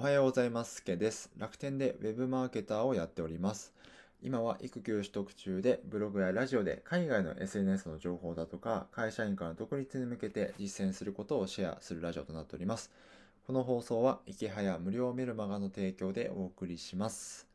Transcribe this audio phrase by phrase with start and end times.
[0.00, 0.84] はようございます。
[0.84, 1.28] けです。
[1.38, 3.74] 楽天でウェブマーケターをやっております。
[4.22, 12.92] 今は育休取得中で、ブログやラジオで海外の SNS の情報だとか、会社員から独立に向けて実践することをシェアするラジオとなっております。
[13.44, 17.48] この放送は、池早無料メルマガの提供でお送りします。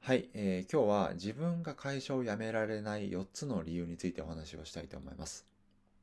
[0.00, 5.46] はい、えー今日は自分が会社を辞められない4つの理由についてお話をしたいと思います。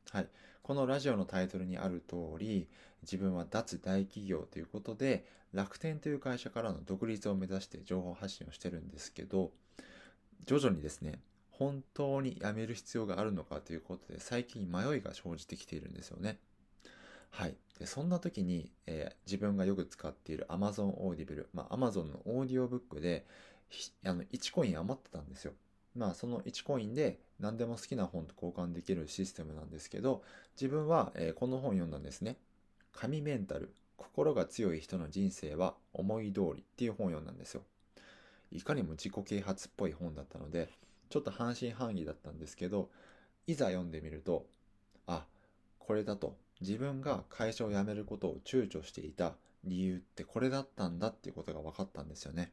[0.10, 0.28] はい。
[0.64, 2.68] このラジオのタイトルにある通り、
[3.04, 9.52] 自分は脱大企業ということで、楽天という会社からの独立を目指して情報発信をしてるんですけど、
[10.46, 11.20] 徐々にですね、
[11.52, 16.40] 本当に辞める必要があるのかということで、最近迷いが生じてきているんですよね。
[17.30, 17.56] はい。
[17.80, 23.26] でそんな時に、えー自分がよく使っている Amazon Audible、まあ Amazon のオーディオブックで、
[24.06, 25.54] あの1コイン余ってたんですよ。
[25.96, 30.24] まあその1コインで何でも好きな本と交換できるシステムなんですけど、
[30.56, 32.38] 自分は、えーこの本を読んだんですね。
[32.94, 37.64] 神メンタル、心が強い人の人生は思い通りっていう本を読んだんですよ。
[38.52, 40.70] いかにも自己啓発っぽい本だったので、
[41.10, 42.90] ちょっと半信半疑だったんですけど、
[43.48, 44.48] いざ読んでみると、
[45.08, 45.26] あ、
[45.80, 52.52] これだと、自分が会社を辞めることを躊躇していた理由ってこれだったんだっていうことが分かったんですよね。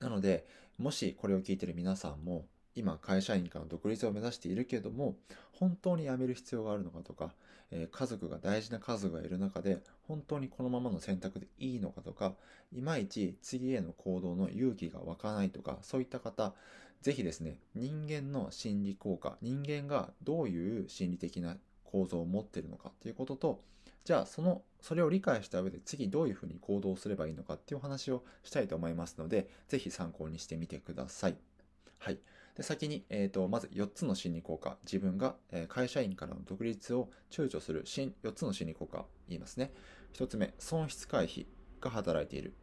[0.00, 0.46] なので、
[0.78, 2.46] もしこれを聞いてる皆さんも、
[2.78, 5.16] 今会社員から独立を目指しているけれども、
[5.52, 7.34] 本当に辞める必要があるのかとか、
[7.70, 12.34] えー家族が大事な家族がいる中で、本当にこのままの選択でいいのかとか、
[12.72, 16.54] いまいち次への行動の勇気が湧かないとか、そういった方、
[17.02, 23.60] ぜひですね、人間の心理効果、人間がどういう心理的な構造を持っているのかということと、
[24.04, 31.36] じゃあその、それを理解した上で次どういうふうに行動すればいいのかっていう話をしたいと思いますので、ぜひ参考にしてみてください。
[31.98, 32.18] はい。
[32.58, 34.78] で、先に、えっ、と、まず4つの心理効果。
[34.82, 39.72] 自分が、え会社員からの独立を躊躇する4つの心理効果言いますね。
[40.14, 41.46] 1つ目、損失回避
[41.80, 42.54] が働いている。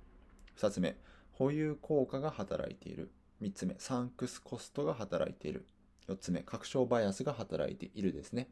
[0.57, 0.97] 2つ目、
[1.31, 3.09] 保有効果が働いている。
[3.41, 5.65] 3つ目、サンクスコストが働いている。
[6.09, 8.49] 4つ目、確証バイアスが働いているですね。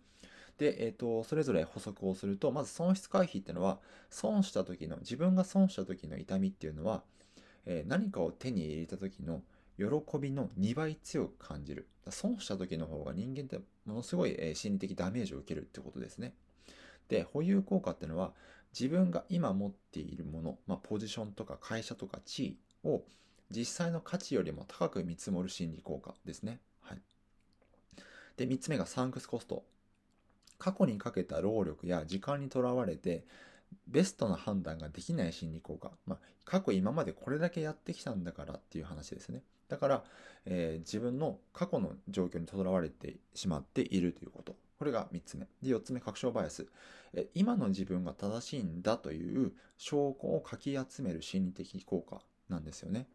[0.58, 7.04] で、えっ、と、それぞれ補足をすると、まず損失回避っていうのは、損した時の、自分が損した時の痛みっていうのは、
[7.66, 9.42] えー何かを手に入れた時の
[9.78, 9.86] 喜
[10.20, 11.88] びの2倍強く感じる。
[12.10, 16.34] 損した時の方が人間ってものすごい心理的ダメージを受けるってことですね。
[17.08, 18.34] で、保有効果っていうのは、
[18.78, 23.04] 自分が今持っているもの、まあ、ポジションとか会社とか地位を
[23.52, 26.60] 実際の価値よりも高く見積もる心理効果ですね。
[26.82, 27.02] はい。
[28.38, 29.64] で、3つ目がサンクスコスト。
[30.58, 33.26] 過去にかけた労力や時間にとらわれて、
[33.88, 35.92] ベストな判断ができない心理効果。
[36.06, 39.42] まあ、過去今までこれだけやってきたんだからっていう話ですね。
[39.70, 40.04] だから、
[40.46, 44.56] えー自分の過去の状況にとらわれてしまっているということ。
[44.80, 45.48] これが3つ目。
[45.62, 46.68] で、4つ目、確証バイアス。
[47.14, 53.08] え今の自分が正しいんだという証拠をかき集める心理的効果なんですよね。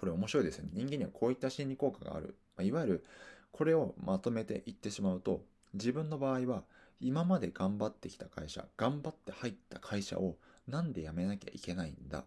[0.00, 0.70] これ面白いですよね。
[0.72, 2.36] 人間にはこういった心理効果がある。
[2.56, 3.04] まいわゆる、
[3.52, 5.44] これをまとめていってしまうと、
[5.74, 6.64] 自分の場合は、
[7.00, 10.36] 今まで頑張ってきた会社、頑張って入った会社を
[10.66, 12.24] なんで辞めなきゃいけないんだ？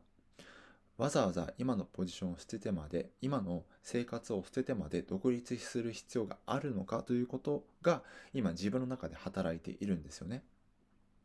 [0.98, 7.02] わざわざ今のポジションを捨ててまで、今の生活を捨ててまで独立する必要があるのか？
[7.04, 10.44] ということが今自分の中で働いているんですよね。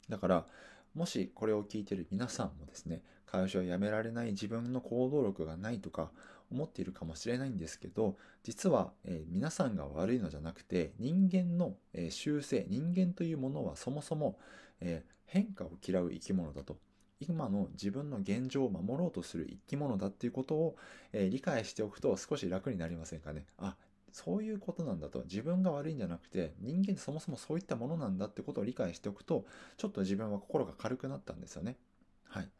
[0.08, 0.46] だから、
[0.94, 6.10] もしこれを聞いている皆さんもですね、会社を辞められない自分の行動力がないとか
[6.50, 14.38] 思っているかもしれないんですけど、実は、えー皆さんが悪いのじゃなくて、人間の、えー習性、人間というものはそもそも、
[14.80, 16.78] えー変化を嫌う生き物だと。
[17.18, 20.76] 今の自分の現状を守ろうとする生き物だっていうことを、
[21.12, 23.44] えー理解しておくと少し楽になりませんかね。
[23.58, 23.76] あ、
[24.12, 25.22] そういうことなんだと。
[25.24, 29.44] 自分が悪いんじゃなくて、人間ってそもそもそういったものなんだってことを理解しておくと、
[29.76, 31.76] ちょっと自分は心が軽くなったんですよね。
[32.24, 32.50] はい。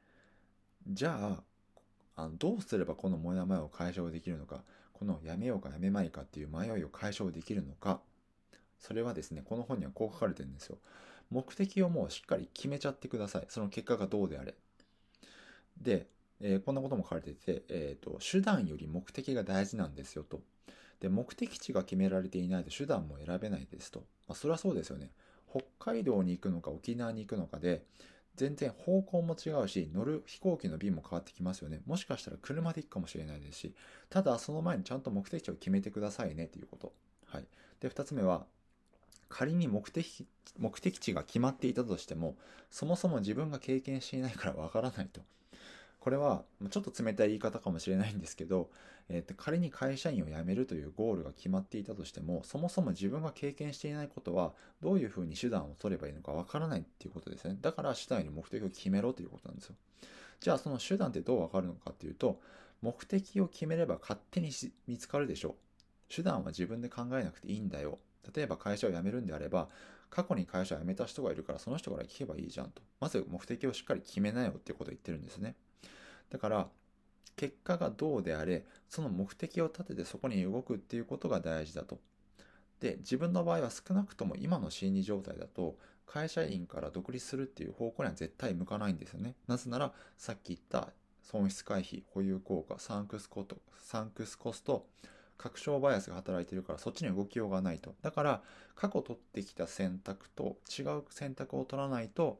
[0.88, 1.42] じゃあ、
[2.16, 4.62] あのどうすればこのモヤモヤを解消できるのか、
[4.92, 8.00] このやめようかやめまいかっていう迷いを解消できるのか、
[8.80, 10.78] それはですね、この本にはこう書かれてるんですよ。
[11.30, 13.46] 目的をもうしっかり決めちゃってください。
[13.48, 14.54] その結果がどうであれ。
[15.80, 16.06] で、
[16.40, 20.40] えーこんなことも書かれてて、えーと、手段より目的が大事なんですよと。
[21.00, 24.00] で、目的地が決められていないと手段も選べないですと。
[24.28, 25.10] まあ、それはそうですよね。
[25.50, 27.82] 北海道に行くのか沖縄に行くのかで、
[28.36, 31.80] 全然方向も違うし、乗る飛行機の便も変わってきますよね。
[31.86, 33.74] もしかしたら車で行くかもしれないですし、
[34.10, 36.92] ただその前にちゃんと目的地を決めてくださいねということ。
[37.26, 37.46] はい。
[37.80, 38.46] で、二つ目は、
[39.28, 40.26] 仮に目的、
[40.58, 42.36] 目的地が決まっていたとしても、
[42.70, 45.20] そもそも自分が経験していないからわからないと。
[46.06, 48.70] これはちょっと冷たい言い方かもしれないんですけど、
[49.10, 57.58] えー、と仮に会社員を辞めるというゴールが決まっていたとしてもそもそも自分が経験していないことはどういうふうに手段を取ればいいのかわからないっていうことですね。
[57.60, 59.74] だから手段に目的を決めろということなんですよ。
[60.38, 62.40] じゃあその手段ってどうわかるのかっていうと
[62.82, 64.52] 目的を決めれば勝手に
[64.86, 65.56] 見つかるでしょ。
[66.08, 67.98] う手段は自分で考えなくていいんだよ。
[68.32, 69.68] 例えば会社を辞めるんであれば
[70.16, 72.80] 過去に会社辞めた人がいるからその人から聞けばいいじゃんと。
[73.00, 75.56] まず目的をしっかり決めなよっていうことを言ってるんですね。
[76.30, 76.68] だから
[77.36, 81.98] 結果がどうであれその目的を立ててそこに動くっていうことが大事だと。
[82.80, 85.76] で自分の場合は少なくとも今の心理状態だと
[86.06, 89.34] 会社員から独立するっていう方向には絶対向かないんですよね。
[89.46, 94.86] なぜならさっき言った損失回避保有効果サンクスコストサンクスコスト
[95.38, 97.94] 確証バイアスが働いてるからそっちに動きようがないと。
[98.02, 98.42] だから
[98.74, 102.38] 過去取ってきた選択と違う選択を取らないと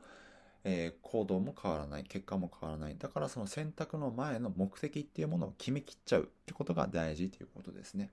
[0.68, 2.02] えー、行動も変わらない。
[2.02, 2.96] 結果も変わらない。
[2.98, 8.10] だからその選択の前の目的っていうものを決めきっちゃうってことが大事ということですね。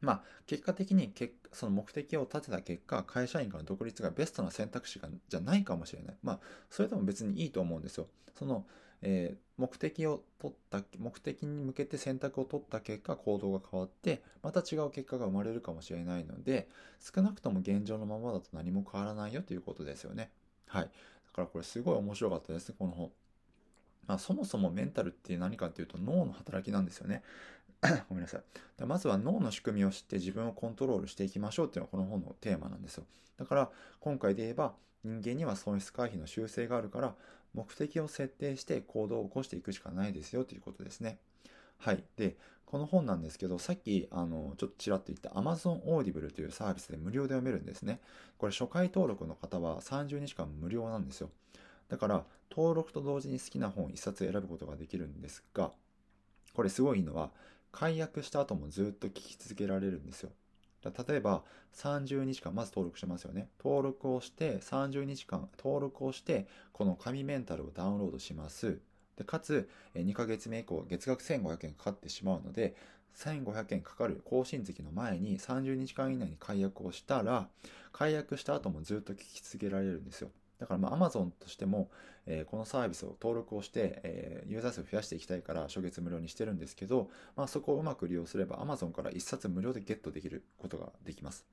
[0.00, 1.14] まあ結果的に
[1.52, 6.16] その目的を立てた結果会社員から独立がベストな選択肢がじゃないかもしれない。
[6.24, 8.08] まあそれでも別にいいと思うんですよ。
[8.36, 8.66] その、
[9.02, 16.68] えー、目的を取った目的に向けて選択を取った結果行動が変わってまた違う結果が生まれるかもしれないので
[17.00, 20.30] 少なくとも現状のままだと何も変わらないよということですよね
[20.66, 20.90] はい
[21.30, 23.10] だからこれすごい面白かったです、この本。
[24.06, 27.22] まあ、そもそもメンタルって何かっていうと脳の働きなんですよね。
[28.08, 28.84] ごめんなさい。
[28.84, 33.04] まずは脳の仕組みを知って自分をコントロールしていきましょうっていうのがこの本のテーマなんですよ。
[33.38, 37.14] だから今回で言えば人間には損失回避の習性があるから
[37.54, 41.18] 目的を設定して行動を起こしていくしかないですよということですね。
[41.78, 42.04] はい。
[42.16, 42.36] で、
[42.66, 48.00] この本なんですけど、さっき、あの、ちょっとちらっと言った Amazon Audible というサービスで無料で読めるんですね。
[48.38, 51.30] これ初回登録の方は30日間無料なんですよ。
[51.88, 55.72] だから、登録と同時に好きな本1冊選ぶことができるんですが、
[56.54, 57.30] これすごいのは、
[57.72, 60.30] 解約した後もずっと聞き続けられるんですよ。
[60.82, 61.44] 例えば、
[61.74, 63.50] 30日間、まず登録しますよね。
[63.62, 68.80] 登録をして、30日間、登録をして、この紙メンタルをダウンロードします。
[69.16, 72.74] でかつ、2ヶ月目以降、月額1500円かかってしまうので、
[73.14, 77.48] 1500円かかる更新月の前に30日間以内に解約をしたら、
[77.92, 80.30] 解約した後もずっと聞き続けられるんですよ。
[80.60, 81.90] だからまあ Amazon としても、
[82.26, 91.46] えー、このサービスを登録をして、えー、ユーザー数を増やしていきたいから初月無料にしてるんですけど、まあ、そこをうまく利用すれば Amazon から1冊無料でゲットできることができます。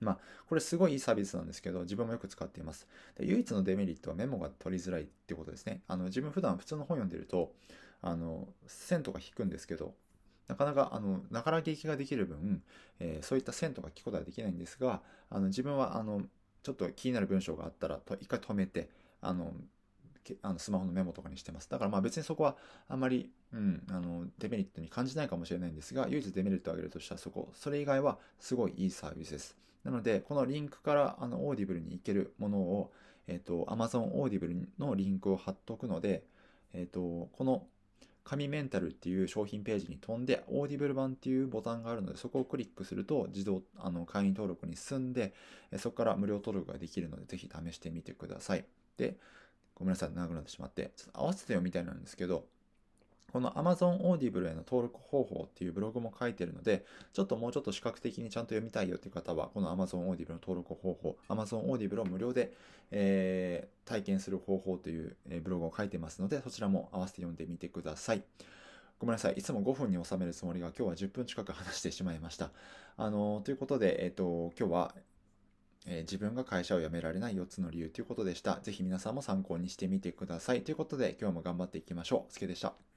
[0.00, 0.18] まあ、
[0.48, 2.86] これすごいいいサービスなんですけど、自分もよく使っています。
[3.16, 5.82] で唯一のデメリットはメモが取りづらいってことですね。
[5.86, 7.52] あの、自分普段普通の本読んでると、
[8.02, 9.94] あの、線とか引くんですけど、
[10.48, 12.62] なかなか、あの、ながら聞きができる分、
[13.00, 15.00] えー、そういった線とか聞くことはできないんですが、
[15.30, 16.22] あの、自分は、あの、
[16.64, 18.88] ちょっと気になる文章があったら、一回止めて、
[19.20, 19.52] あの、
[20.40, 21.68] あのスマホのメモとかにしてます。
[21.68, 22.56] だからまあ別にそこは
[22.88, 29.56] あまり、うん、あのデメリットに感じないかもしれないんですが、唯一デメリットを挙げるとしたらそこ、それ以外はすごいいいサービスです。
[29.84, 32.90] なので、このリンクからあのオーディブルに行けるものを、
[33.26, 36.24] えっ、ー、と、Amazon Audible のリンクを貼っとくので、
[36.72, 37.66] えっ、ー、と、この
[38.24, 45.34] 神メンタルっていう商品ページに飛んで、オーディブル版っていうボタンがあるので、そこをクリックすると自動あの会員登録に進んで、
[45.78, 48.64] そこから無料登録ができるので、ぜひ試してみてください。
[48.96, 49.18] で、
[49.74, 52.46] ごめんなさい、長くなってしまって、ちょっと合わせてよみたいなんですけど、
[53.32, 62.52] この Amazon Audible への登録方法っていうブログも書いてるので、ちょっともうちょっと視覚的にちゃんと読みたいよっていう方は、この Amazon Audible の登録方法、Amazon Audible を無料で、
[62.90, 68.22] えー、体験する方法という、ブログを書いてますので、そちらも合わせて読んでみてください。
[68.98, 69.34] ごめんなさい。
[69.34, 72.50] いつも5分に収めるつもりが今日は10分近く話してしまいました。
[72.96, 74.94] あのー、ということで、えっ、ー、と、今日は、
[75.86, 78.60] えー、自分が会社を辞められない4つの理由ということでした。
[78.62, 80.62] ぜひ皆さんも参考にしてみてください。
[80.62, 82.32] ということで、今日も頑張っていきましょう。
[82.32, 82.93] すけでした。